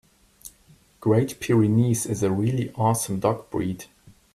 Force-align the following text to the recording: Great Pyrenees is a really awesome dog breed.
Great 0.99 1.39
Pyrenees 1.39 2.07
is 2.07 2.23
a 2.23 2.31
really 2.31 2.71
awesome 2.73 3.19
dog 3.19 3.47
breed. 3.51 3.85